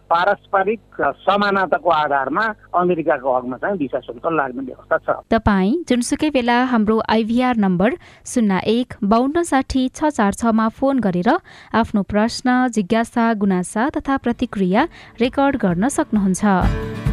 [0.10, 7.00] पारस्परिक समानताको आधारमा अमेरिकाको हकमा चाहिँ भिसा शुल्क लाग्ने व्यवस्था छ। तपाईँ जुनसुकै बेला हाम्रो
[7.10, 11.30] आइभीआर नम्बर शून्य एक बाहन्न साठी छ चार छमा फोन गरेर
[11.76, 14.88] आफ्नो प्रश्न जिज्ञासा गुनासा तथा प्रतिक्रिया
[15.22, 17.05] रेकर्ड गर्न सक्नुहुन्छ।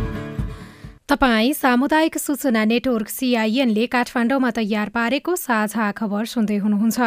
[1.12, 6.98] तपाईँ सामुदायिक सूचना नेटवर्क सिआइएनले काठमाडौँमा तयार पारेको साझा खबर सुन्दै हुनुहुन्छ।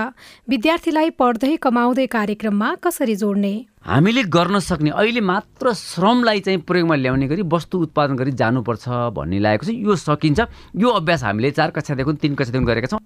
[0.46, 3.54] विद्यार्थीलाई पढ्दै कमाउँदै कार्यक्रममा कसरी जोड्ने?
[3.82, 8.86] हामीले गर्न सक्ने अहिले मात्र श्रमलाई चाहिँ प्रयोगमा ल्याउने गरी वस्तु उत्पादन गरी जानुपर्छ
[9.18, 10.40] भन्ने लागेको छ। यो सकिन्छ।
[10.78, 13.02] यो अभ्यास हामीले चार कक्षादेखि तिन कक्षादेखि गरेका छौँ।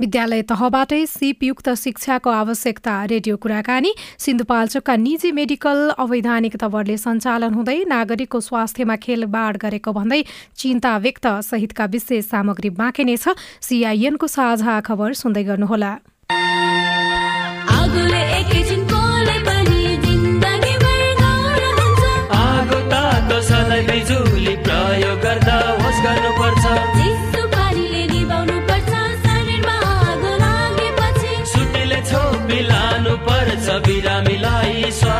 [0.00, 8.40] विद्यालय तहबाटै सिपयुक्त शिक्षाको आवश्यकता रेडियो कुराकानी सिन्धुपाल्चोकका निजी मेडिकल अवैधानिक तवरले सञ्चालन हुँदै नागरिकको
[8.48, 10.20] स्वास्थ्यमा खेलबाड गरेको भन्दै
[10.58, 15.92] चिन्ता व्यक्त सहितका विशेष सामग्री बाँकी नै छ। सिआइएनको साझा खबर सुन्दै गर्नुहोला।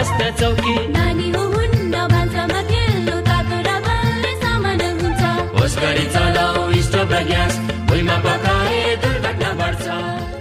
[0.09, 5.23] स्वास्थ्य चौकी। नानी हो हुन्न भान्सामा खेल्नु तातो र बल्ने सामान हुन्छ।
[5.59, 7.55] होस गरी चलाऊ स्टोभ र ग्यास
[7.89, 9.87] भुइँमा पकाए दुर्घटना बढ्छ।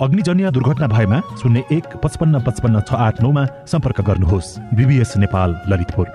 [0.01, 6.07] अग्निजन्य दुर्घटना भएमा शून्य एक पचपन्न पचपन्न छ आठ नौमा सम्पर्क गर्नुहोस्। बिबिएस नेपाल ललितपुर।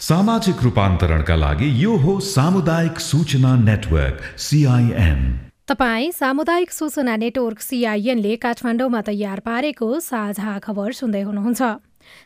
[0.00, 5.20] सामाजिक रूपान्तरणका लागि यो हो सामुदायिक सूचना नेटवर्क सिआइएन
[5.68, 11.62] तपाईँ सामुदायिक सूचना नेटवर्क सिआइएनले काठमाडौँमा तयार पारेको साझा खबर सुन्दै हुनुहुन्छ।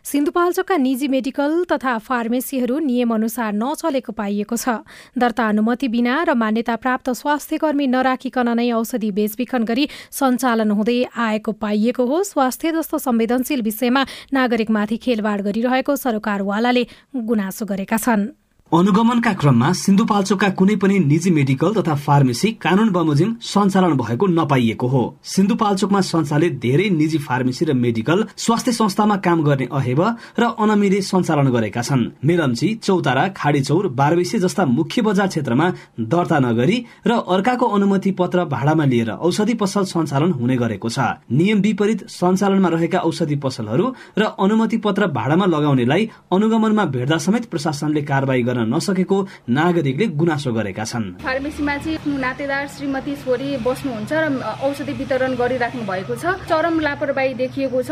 [0.02, 4.82] सिन्धुपाल्चोकका निजी मेडिकल तथा फार्मेसीहरू नियमअनुसार नचलेको पाइएको छ।
[5.14, 10.98] दर्ता अनुमति बिना र मान्यता प्राप्त स्वास्थ्य कर्मी नराखिकन नै औषधि बेचबिखन गरी सञ्चालन हुँदै
[11.06, 14.02] आएको पाइएको हो। स्वास्थ्य जस्तो संवेदनशील विषयमा
[14.34, 18.28] नागरिकमाथि खेलवाड गरिरहेको सरकारवालाले गुनासो गरेका छन्।
[18.72, 25.02] अनुगमनका क्रममा सिन्धुपाल्चोकका कुनै पनि निजी मेडिकल तथा फार्मेसी कानून बमोजिम सञ्चालन भएको नपाइएको हो।
[25.24, 30.00] सिन्धुपाल्चोकमा सञ्चालित धेरै निजी फार्मेसी र मेडिकल स्वास्थ्य संस्थामा काम गर्ने अहेब
[30.38, 35.70] र अनमिले सञ्चालन गरेका छन्। मेलम्ची चौतारा खाडी चौर बारबेसी जस्ता मुख्य बजार क्षेत्रमा
[36.12, 36.76] दर्ता नगरी
[37.06, 40.98] र अर्काको अनुमति पत्र भाडामा लिएर औषधि पसल सञ्चालन हुने गरेको छ।
[41.32, 43.86] नियम विपरीत सञ्चालनमा रहेका औषधि पसलहरू
[44.18, 49.16] र अनुमति पत्र भाडामा लगाउनेलाई अनुगमनमा भेट्दा समेत प्रशासनले कारवाही गर्न नसकेको
[49.48, 54.24] नागरिकले गुनासो गरेका छन्। फार्मेसीमा चाहिँ नातेदार श्रीमती छोरी बस्नुहुन्छ र
[54.66, 57.90] औषधि वितरण गरिराख्नु भएको छ। चरम लापरवाही देखिएको छ।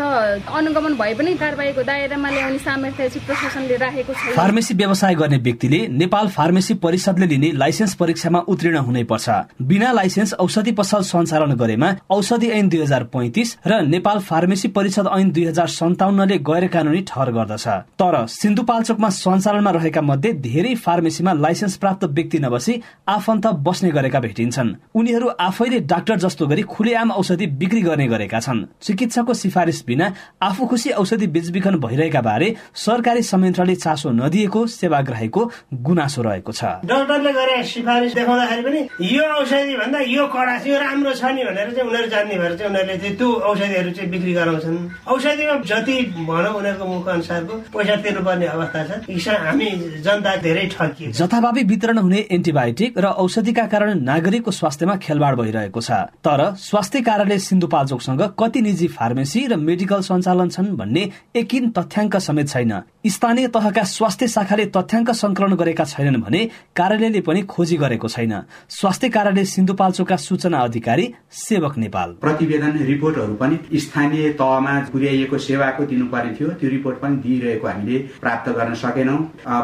[0.50, 5.80] अनुगमन भए पनि कारवाहीको दायरामा ल्याउने सामर्थ्य चाहिँ प्रशासनले राखेको छ फार्मेसी व्यवसाय गर्ने व्यक्तिले
[5.88, 9.26] नेपाल फार्मेसी परिषदले लिने लाइसेन्स परीक्षामा उत्तीर्ण हुनै पर्छ।
[9.62, 15.06] बिना लाइसेन्स औषधि पसल सञ्चालन गरेमा औषधि ऐन दुई हजार पैंतिस र नेपाल फार्मेसी परिषद
[15.12, 17.66] ऐन दुई हजार सन्ताउन्नले गैर कानूनी ठहर गर्दछ।
[18.00, 24.74] तर सिन्धुपाल्चोकमा सञ्चालनमा रहेका मध्ये धेरै फार्मेसीमा लाइसेन्स प्राप्त व्यक्ति नबसी आफन्त बस्ने गरेका भेटिन्छन्।
[24.96, 30.06] उनीहरू आफैले डाक्टर जस्तो गरी खुलेआम औषधि बिक्री गर्ने गरेका छन्। चिकित्साको सिफारिस बिना
[30.42, 35.42] आफू खुसी औषधि बेचबिखन भइरहेका बारे सरकारी संयन्त्रले चासो नदिएको सेवाग्राहीको
[35.84, 38.80] गुनासो रहेको छ। डाक्टरले गरे सिफारिस देखाउँदाखेरि पनि
[39.12, 42.70] यो औषधि भन्दा यो कडा यो राम्रो छ नि भनेर चाहिँ उनीहरू जान्ने भएर चाहिँ
[42.70, 48.80] उनीहरूले त्यो औषधिहरू चाहिँ बिक्री गराउँछन्। औषधिमा जति भनौँ उनीहरूको मुख अनुसारको पैसा तिर्नुपर्ने अवस्था
[49.04, 49.68] छ। हामी
[50.00, 55.90] जनता धेरै ठगिए जथाभावी वितरण हुने एन्टिबायोटिक र औषधिका कारण नागरिकको स्वास्थ्यमा खेलवाड भइरहेको छ।
[56.22, 61.02] तर स्वास्थ्य कार्यालय सिन्धुपाल्चोकसँग कति निजी फार्मेसी र मेडिकल सञ्चालन छन् भन्ने
[61.36, 62.72] एकिन तथ्याङ्क समेत छैन।
[63.06, 66.40] स्थानीय तहका स्वास्थ्य शाखाले तथ्याङ्क संकलन गरेका छैनन् भने
[66.76, 68.34] कार्यालयले पनि खोजी गरेको छैन।
[68.70, 71.06] स्वास्थ्य कार्यालय सिन्धुपाल्चोकका सूचना अधिकारी
[71.38, 77.66] सेवक नेपाल। प्रतिवेदन रिपोर्टहरू पनि स्थानीय तहमा पुर्याइएको सेवाको दिनुपर्ने थियो। त्यो रिपोर्ट पनि दिइरहेको
[77.66, 79.18] हामीले प्राप्त गर्न सकेनौँ।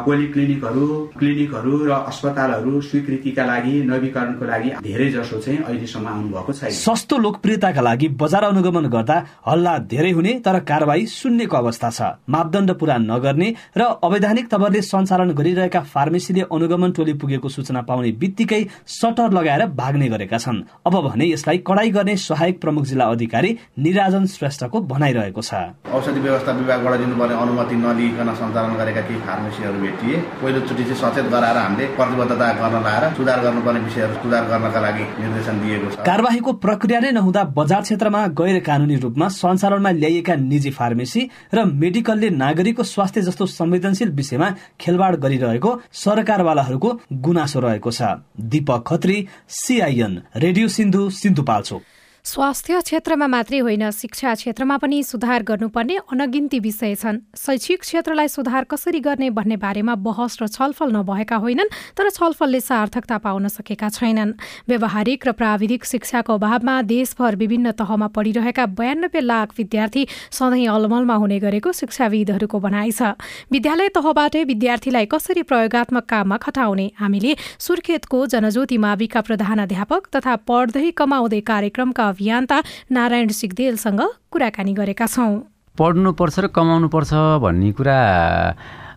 [0.07, 0.72] पोलिक्लिनिकहरू
[1.19, 7.81] क्लिनिकहरू र अस्पतालहरू स्वीकृतिका लागि नवीकरणको लागि धेरै जसो चाहिँ अहिलेसम्म आउनुभएको छैन। सस्तो लोकप्रियताका
[7.81, 13.49] लागि बजार अनुगमन गर्दा हल्ला धेरै हुने तर कारवाही सुन्नेको अवस्था छ। मापदण्ड पूरा नगर्ने
[13.77, 20.09] र अवैधानिक तवरले सञ्चालन गरिरहेका फार्मेसीले अनुगमन टोली पुगेको सूचना पाउने बित्तिकै सटर लगाएर भाग्ने
[20.09, 25.55] गरेका छन्। अब भने यसलाई कडाई गर्ने सहायक प्रमुख जिल्ला अधिकारी निराजन श्रेष्ठको भनाइरहेको छ।
[25.93, 30.17] औषधि व्यवस्था विभागबाट दिनुपर्ने अनुमति नदिइकन सञ्चालन गरेका केही फार्मेसीहरू भेटिए
[30.63, 35.57] पहिलोचोटि चाहिँ सचेत गराएर हामीले प्रतिबद्धता गर्न लगाएर सुधार गर्नुपर्ने विषयहरू सुधार गर्नका लागि निर्देशन
[35.61, 41.23] दिएको छ कारवाहीको प्रक्रिया नै नहुँदा बजार क्षेत्रमा गैर कानूनी रूपमा सञ्चालनमा ल्याइएका निजी फार्मेसी
[41.55, 44.49] र मेडिकलले नागरिकको स्वास्थ्य जस्तो संवेदनशील विषयमा
[44.81, 45.71] खेलवाड गरिरहेको
[46.03, 46.91] सरकारवालाहरूको
[47.25, 48.15] गुनासो रहेको छ
[48.53, 49.19] दीपक खत्री
[49.57, 51.83] सिआइएन रेडियो सिन्धु सिन्धुपाल्चोक
[52.25, 58.65] स्वास्थ्य क्षेत्रमा मात्रै होइन शिक्षा क्षेत्रमा पनि सुधार गर्नुपर्ने अनगिन्ती विषय छन्। शैक्षिक क्षेत्रलाई सुधार
[58.65, 64.33] कसरी गर्ने भन्ने बारेमा बहस र छलफल नभएका होइनन् तर छलफलले सार्थकता पाउन सकेका छैनन्।
[64.69, 71.39] व्यावहारिक र प्राविधिक शिक्षाको अभावमा देशभर विभिन्न तहमा पढिरहेका बयानब्बे लाख विद्यार्थी सधैँ अलमलमा हुने
[71.43, 73.19] गरेको शिक्षाविदहरूको भनाइ छ।
[73.51, 76.87] विद्यालय तहबाटै विद्यार्थीलाई कसरी प्रयोगात्मक काममा खटाउने?
[77.03, 82.57] हामीले सुर्खेतको जनज्योति माविका प्रधानाध्यापक तथा पढ्दै कमाउँदै कार्यक्रमका अभियन्ता
[82.93, 85.33] नारायण सिगदेलसँग कुराकानी गरेका छौँ।
[85.79, 87.99] पढ्नुपर्छ र कमाउनुपर्छ भन्ने कुरा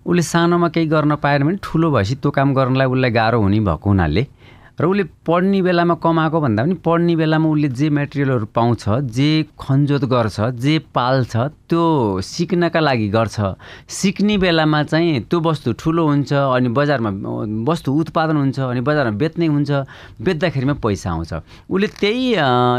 [0.06, 3.90] उसले सानोमा केही गर्न पाएन भने ठुलो भएपछि त्यो काम गर्नलाई उसलाई गाह्रो हुने भएको
[3.90, 4.24] हुनाले।
[4.76, 8.84] र उसले पढ्ने बेलामा कमाएको भन्दा पनि पढ्ने बेलामा उसले जे मेटेरियलहरू पाउँछ
[9.18, 11.36] जे खनजोत गर्छ जे पाल्छ
[11.70, 11.84] त्यो
[12.22, 13.38] सिक्नका लागि गर्छ।
[13.90, 17.10] सिक्ने बेलामा चाहिँ त्यो वस्तु ठुलो हुन्छ अनि बजारमा
[17.72, 19.72] वस्तु उत्पादन हुन्छ अनि बजारमा बेच्ने हुन्छ
[20.22, 21.34] बेच्दाखेरिमा पैसा आउँछ।
[21.70, 22.34] उसले त्यही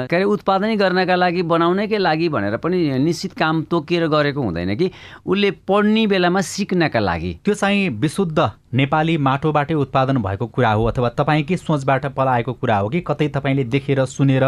[0.07, 4.91] के अरे उत्पादनै गर्नका लागि बनाउनैकै लागि भनेर पनि निश्चित काम तोकिएर गरेको हुँदैन कि।
[5.27, 11.09] उसले पढ्ने बेलामा सिक्नका लागि। त्यो चाहिँ विशुद्ध नेपाली माटोबाटै उत्पादन भएको कुरा हो अथवा
[11.19, 12.07] तपाईँकै सोचबाट
[12.37, 13.01] पलाएको कुरा हो कि?
[13.01, 14.45] कतै तपाईँले देखेर सुनेर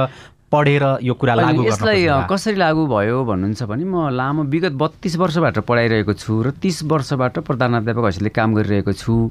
[0.53, 5.59] पढेर यो कुरा लागू यसलाई कसरी लागू भयो भन्नुहुन्छ भने म लामो विगत बत्तिस वर्षबाट
[5.64, 9.31] पढाइरहेको छु र तिस वर्षबाट प्रधानाध्यापक हैसियतले काम गरिरहेको छु।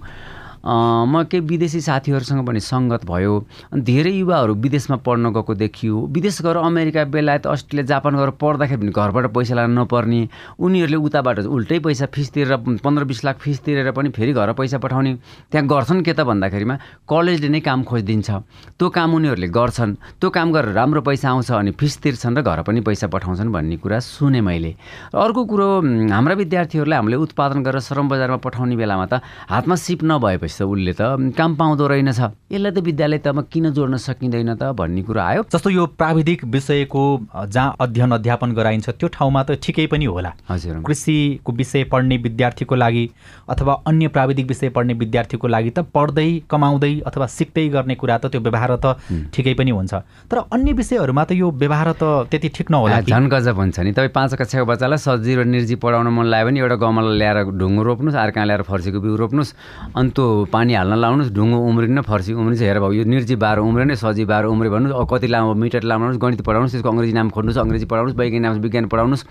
[0.68, 3.34] म केही विदेशी साथीहरूसँग पनि सङ्गत भयो।
[3.72, 8.92] धेरै युवाहरू विदेशमा पढ्न गएको देखियो। विदेश गएर अमेरिका बेलायत अस्ट्रेलिया जापान गएर पढ्दाखेरि पनि
[8.92, 10.22] घरबाट पैसा लानु नपर्ने।
[10.60, 14.78] उनीहरूले उताबाट उल्टै पैसा फिस तिरेर पन्ध्र बिस लाख फिस तिरेर पनि फेरि घर पैसा
[14.84, 15.14] पठाउने।
[15.52, 16.76] त्यहाँ गर्छन् के त भन्दाखेरिमा
[17.08, 18.30] कलेजले नै काम खोजिदिन्छ।
[18.76, 22.68] त्यो काम उनीहरूले गर्छन्। त्यो काम गरेर राम्रो पैसा आउँछ अनि फिस तिर्छन् र घर
[22.68, 24.76] पनि पैसा पठाउँछन् भन्ने कुरा सुने मैले।
[25.16, 25.68] अर्को कुरो
[26.12, 30.94] हाम्रा विद्यार्थीहरूलाई हामीले उत्पादन गरेर श्रम बजारमा पठाउने बेलामा त हातमा सिप नभएपछि रहेछ उसले
[30.94, 32.20] त काम पाउँदो रहेनछ।
[32.52, 37.04] यसलाई त विद्यालय तमा किन जोड्न सकिँदैन त भन्ने कुरा आयो। जस्तो यो प्राविधिक विषयको
[37.48, 42.76] जहाँ अध्ययन अध्यापन गराइन्छ त्यो ठाउँमा त ठिकै पनि होला। हजुर। कृषिको विषय पढ्ने विद्यार्थीको
[42.76, 43.10] लागि
[43.50, 48.26] अथवा अन्य प्राविधिक विषय पढ्ने विद्यार्थीको लागि त पढ्दै कमाउँदै अथवा सिक्दै गर्ने कुरा त
[48.32, 48.98] त्यो व्यवहार त
[49.34, 49.94] ठिकै पनि हुन्छ।
[50.32, 54.14] तर अन्य विषयहरूमा त यो व्यवहार त त्यति ठिक नहोला झन् गजब हुन्छ नि। तपाईँ
[54.14, 58.18] पाँच कक्षाको बच्चालाई सब्जी र निर्जी पढाउन मन लाग्यो भने एउटा गमला ल्याएर ढुङ्गो रोप्नुहोस्
[58.18, 59.54] अर्का ल्याएर फर्सीको बिउ रोप्नुहोस्।
[59.96, 63.96] अनि त्यो पानी हाल्न लाउनुहोस् ढुङ्गो उम्रिन्न फर्सी उम्रिन्छ हेर भयो यो निर्जीव बाह्र उम्रेन
[63.96, 67.60] सजी बाह्र उम्रे भन्नुहोस् अब कति लामो मिटर लाउनुहोस् गणित पढाउनुहोस् त्यसको अङ्ग्रेजी नाम खोज्नुहोस्
[67.60, 69.24] अङ्ग्रेजी पढाउनुहोस् वैज्ञानिक नाम विज्ञान पढाउनुहोस्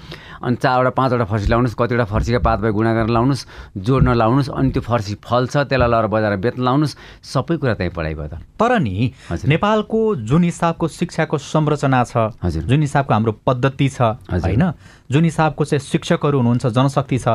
[0.43, 3.47] अनि चारवटा पाँचवटा फर्सी लाउनुहोस् कतिवटा फर्सीका पात भए गुणा गरेर लाउनुहोस्
[3.81, 8.15] जोड्न लाउनुहोस् अनि त्यो फर्सी फल्छ त्यसलाई लगाएर बजाएर बेच्न लाउनुहोस् सबै कुरा त्यहीँ पढाइ
[8.15, 8.97] भयो त। तर नि
[9.47, 12.31] नेपालको जुन हिसाबको शिक्षाको संरचना छ
[12.65, 14.01] जुन हिसाबको हाम्रो पद्धति छ
[14.33, 14.65] होइन
[15.11, 17.29] जुन हिसाबको चाहिँ शिक्षकहरू हुनुहुन्छ जनशक्ति छ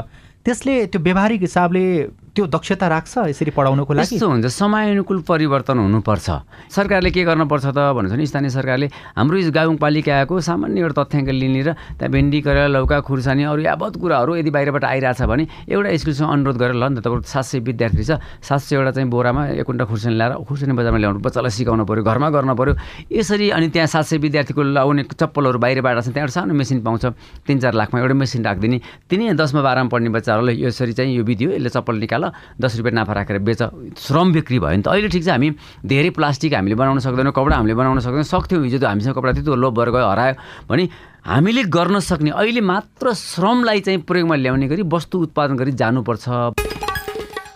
[0.46, 1.84] त्यसले त्यो व्यवहारिक हिसाबले
[2.32, 4.16] त्यो दक्षता राख्छ यसरी पढाउनुको लागि?
[4.16, 6.28] यस्तो हुन्छ समयानुकूल परिवर्तन हुनुपर्छ।
[6.72, 8.88] सरकारले के गर्नुपर्छ त भन्छ भने स्थानीय सरकारले
[9.20, 14.32] हाम्रो गाउँपालिकाको सामान्य एउटा तथ्याङ्क लिने र त्यहाँ भेन्डी करेला लौका खुर्सानी अरू यावत कुराहरू
[14.40, 18.04] यदि बाहिरबाट आइरहेछ भने एउटा स्कुलसँग अनुरोध गरेर ल नि त तपाईँको सात सय विद्यार्थी
[18.08, 22.04] छ सात सयवटा चाहिँ बोरामा एक कुन्टा खुर्सानी ल्याएर खुर्सानी बजारमा ल्याउनु बच्चालाई सिकाउनु पऱ्यो
[22.08, 22.74] घरमा गर्न पऱ्यो
[23.12, 27.06] यसरी अनि त्यहाँ सात सय विद्यार्थीको लाउने चप्पलहरू बाहिरबाट छ त्यहाँबाट सानो मेसिन पाउँछ
[27.44, 28.80] तिन चार लाखमा एउटा मेसिन राखिदिने।
[29.12, 32.32] तिनी दसमा बाह्रमा पढ्ने बच्चाहरूलाई यसरी चाहिँ यो विधि यसले चप्पल निकाल ल
[32.62, 33.62] दस रुपियाँ नाफा राखेर बेच
[33.98, 35.50] श्रम बिक्री भयो नि त। अहिले ठिक छ हामी
[35.82, 39.46] धेरै प्लास्टिक हामीले बनाउन सक्दैनौँ कपडा हामीले बनाउन सक्दैनौँ सक्थ्यौँ हिजो त हामीसँग कपडा थियो
[39.50, 40.34] त्यो लोभ भएर गयो हरायो
[40.70, 40.84] भने
[41.26, 46.61] हामीले गर्न सक्ने अहिले मात्र श्रमलाई चाहिँ प्रयोगमा ल्याउने गरी वस्तु उत्पादन गरी जानुपर्छ।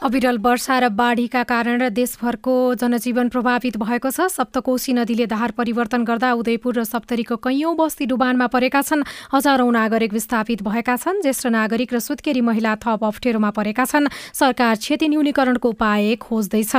[0.05, 6.29] अविरल वर्षा र बाढीका कारण देशभरको जनजीवन प्रभावित भएको छ। सप्तकोशी नदीले धार परिवर्तन गर्दा
[6.37, 9.01] उदयपुर र सप्तरीको कैयौं बस्ती डुबानमा परेका छन्।
[9.33, 14.75] हजारौं नागरिक विस्थापित भएका छन्। ज्येष्ठ नागरिक र सुत्केरी महिला थप अप्ठ्यारोमा परेका छन्। सरकार
[14.77, 16.73] क्षति न्यूनीकरणको उपाय खोज्दैछ।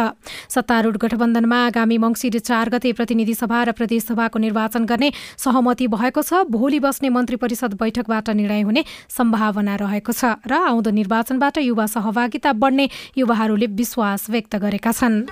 [0.46, 6.46] सत्तारूढ गठबन्धनमा आगामी मङ्सिर चार गते प्रतिनिधि सभा र प्रदेशसभाको निर्वाचन गर्ने सहमति भएको छ।
[6.46, 12.54] भोलि बस्ने मन्त्री परिषद बैठकबाट निर्णय हुने सम्भावना रहेको छ र आउँदो निर्वाचनबाट युवा सहभागिता
[12.54, 15.24] बढ्ने युवाहरूले विश्वास व्यक्त गरेका छन्।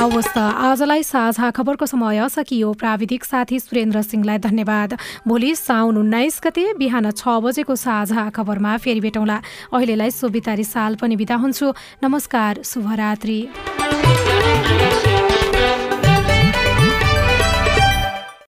[0.00, 4.90] हवस् आजलाई साझा खबरको समय सकियो। प्राविधिक साथी सुरेन्द्र सिंहलाई धन्यवाद।
[5.28, 9.36] भोलि साउन उन्नाइस गते बिहान छ बजेको साझा खबरमा फेरि भेटौँला।
[9.72, 11.72] अहिलेलाई सोभितारी साल पनि बिदा हुन्छु।
[12.04, 13.38] नमस्कार शुभरात्री।